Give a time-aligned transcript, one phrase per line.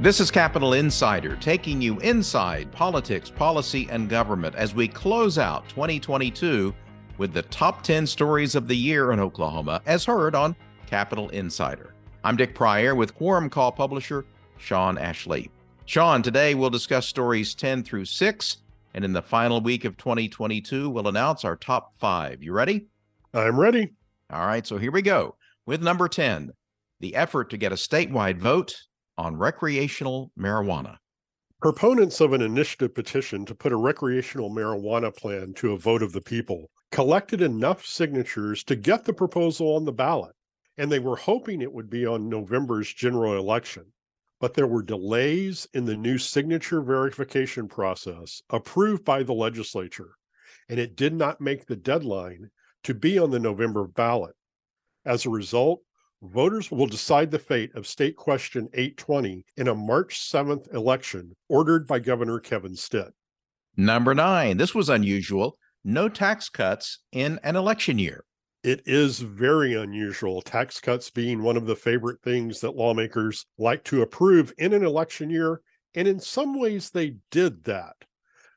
[0.00, 5.68] This is Capitol Insider, taking you inside politics, policy, and government as we close out
[5.70, 6.72] 2022
[7.18, 10.54] with the top 10 stories of the year in Oklahoma, as heard on
[10.86, 11.94] Capitol Insider.
[12.22, 14.24] I'm Dick Pryor with Quorum Call publisher
[14.56, 15.50] Shawn Ashley.
[15.84, 18.56] Shawn, today we'll discuss stories 10 through 6,
[18.94, 22.40] and in the final week of 2022, we'll announce our top five.
[22.40, 22.86] You ready?
[23.34, 23.94] I'm ready.
[24.30, 25.34] All right, so here we go
[25.66, 26.52] with number 10
[27.00, 28.76] the effort to get a statewide vote
[29.18, 30.96] on recreational marijuana.
[31.60, 36.12] Proponents of an initiative petition to put a recreational marijuana plan to a vote of
[36.12, 40.34] the people collected enough signatures to get the proposal on the ballot,
[40.78, 43.84] and they were hoping it would be on November's general election.
[44.40, 50.10] But there were delays in the new signature verification process approved by the legislature,
[50.68, 52.50] and it did not make the deadline
[52.84, 54.36] to be on the November ballot.
[55.04, 55.82] As a result,
[56.22, 61.86] voters will decide the fate of State Question 820 in a March 7th election ordered
[61.86, 63.12] by Governor Kevin Stitt.
[63.76, 65.56] Number nine, this was unusual.
[65.84, 68.24] No tax cuts in an election year.
[68.64, 73.84] It is very unusual, tax cuts being one of the favorite things that lawmakers like
[73.84, 75.60] to approve in an election year.
[75.94, 77.94] And in some ways, they did that.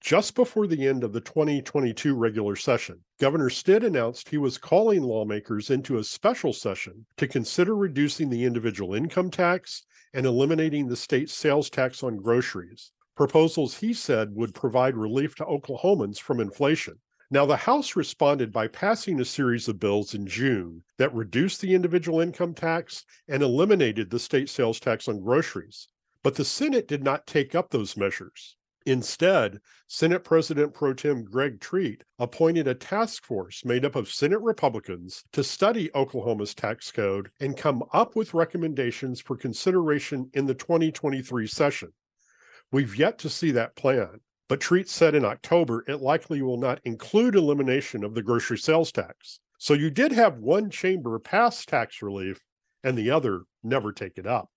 [0.00, 5.00] Just before the end of the 2022 regular session, Governor Stitt announced he was calling
[5.00, 10.96] lawmakers into a special session to consider reducing the individual income tax and eliminating the
[10.96, 12.90] state sales tax on groceries.
[13.14, 16.98] Proposals he said would provide relief to Oklahomans from inflation.
[17.30, 21.76] Now, the House responded by passing a series of bills in June that reduced the
[21.76, 25.86] individual income tax and eliminated the state sales tax on groceries.
[26.24, 28.56] But the Senate did not take up those measures.
[28.86, 34.40] Instead, Senate President Pro Tem Greg Treat appointed a task force made up of Senate
[34.40, 40.54] Republicans to study Oklahoma's tax code and come up with recommendations for consideration in the
[40.54, 41.92] 2023 session.
[42.72, 46.80] We've yet to see that plan, but Treat said in October it likely will not
[46.84, 49.38] include elimination of the grocery sales tax.
[49.58, 52.40] So you did have one chamber pass tax relief
[52.82, 54.50] and the other never take it up.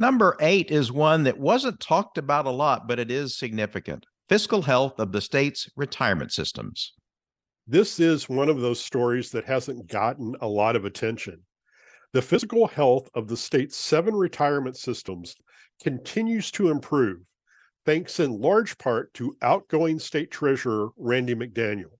[0.00, 4.62] Number eight is one that wasn't talked about a lot, but it is significant fiscal
[4.62, 6.94] health of the state's retirement systems.
[7.66, 11.42] This is one of those stories that hasn't gotten a lot of attention.
[12.14, 15.34] The physical health of the state's seven retirement systems
[15.82, 17.18] continues to improve,
[17.84, 21.99] thanks in large part to outgoing state treasurer Randy McDaniel.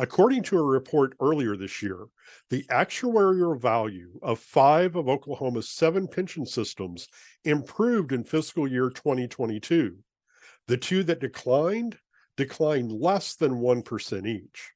[0.00, 2.06] According to a report earlier this year,
[2.48, 7.06] the actuarial value of five of Oklahoma's seven pension systems
[7.44, 9.98] improved in fiscal year 2022.
[10.68, 11.98] The two that declined
[12.38, 14.70] declined less than 1% each.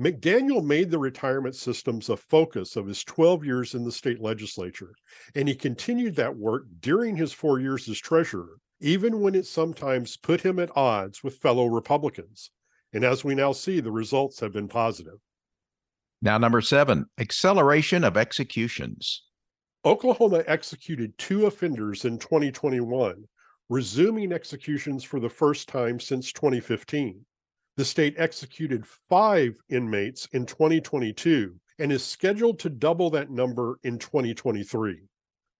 [0.00, 4.96] McDaniel made the retirement systems a focus of his 12 years in the state legislature,
[5.36, 10.16] and he continued that work during his four years as treasurer, even when it sometimes
[10.16, 12.50] put him at odds with fellow Republicans.
[12.94, 15.18] And as we now see, the results have been positive.
[16.22, 19.24] Now, number seven, acceleration of executions.
[19.84, 23.24] Oklahoma executed two offenders in 2021,
[23.68, 27.20] resuming executions for the first time since 2015.
[27.76, 33.98] The state executed five inmates in 2022 and is scheduled to double that number in
[33.98, 35.02] 2023.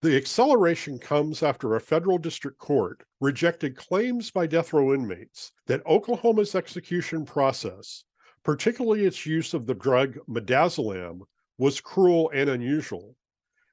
[0.01, 5.85] The acceleration comes after a federal district court rejected claims by death row inmates that
[5.85, 8.03] Oklahoma's execution process,
[8.43, 11.21] particularly its use of the drug midazolam,
[11.57, 13.15] was cruel and unusual.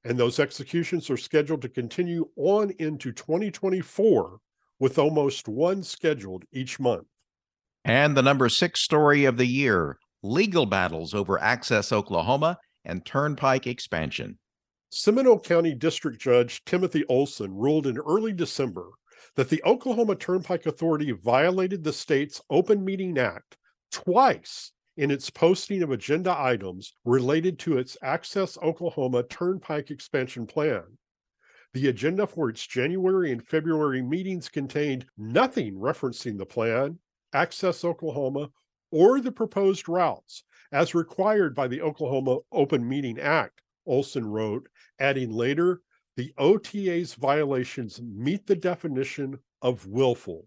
[0.04, 4.38] And those executions are scheduled to continue on into 2024
[4.78, 7.06] with almost one scheduled each month.
[7.84, 13.66] And the number six story of the year legal battles over Access Oklahoma and Turnpike
[13.66, 14.38] expansion.
[14.94, 18.90] Seminole County District Judge Timothy Olson ruled in early December
[19.36, 23.56] that the Oklahoma Turnpike Authority violated the state's Open Meeting Act
[23.90, 30.84] twice in its posting of agenda items related to its Access Oklahoma Turnpike expansion plan.
[31.72, 36.98] The agenda for its January and February meetings contained nothing referencing the plan,
[37.32, 38.50] Access Oklahoma,
[38.90, 44.68] or the proposed routes as required by the Oklahoma Open Meeting Act, Olson wrote,
[44.98, 45.82] adding later,
[46.16, 50.46] the OTA's violations meet the definition of willful.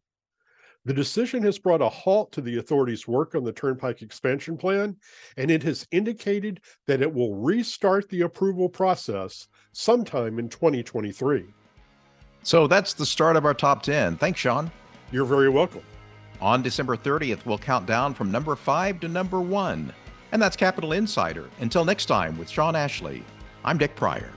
[0.86, 4.96] The decision has brought a halt to the authority's work on the Turnpike expansion plan,
[5.36, 11.46] and it has indicated that it will restart the approval process sometime in 2023.
[12.44, 14.18] So that's the start of our top 10.
[14.18, 14.72] Thanks, Shawn.
[15.12, 15.82] You're very welcome.
[16.40, 19.92] On December 30th, we'll count down from number five to number one.
[20.36, 21.50] And that's Capitol Insider.
[21.62, 23.24] Until next time with Shawn Ashley,
[23.64, 24.34] I'm Dick Pryor.